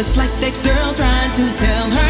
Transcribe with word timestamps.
Just 0.00 0.16
like 0.16 0.30
that 0.40 0.54
girl 0.64 0.94
trying 0.94 1.30
to 1.34 1.54
tell 1.62 1.90
her. 1.90 2.09